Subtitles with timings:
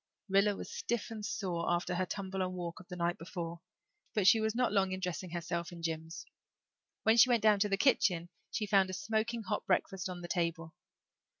[0.29, 3.61] Rilla was stiff and sore after her tumble and walk of the night before
[4.15, 6.25] but she was not long in dressing herself and Jims.
[7.03, 10.27] When she went down to the kitchen she found a smoking hot breakfast on the
[10.27, 10.73] table.